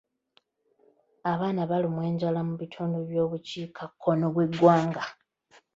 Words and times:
Abaana 1.31 1.61
balumwa 1.69 2.03
enjala 2.09 2.39
mu 2.47 2.53
bitundu 2.61 2.97
by'obukiikakkono 3.07 4.25
by'eggwanga. 4.35 5.03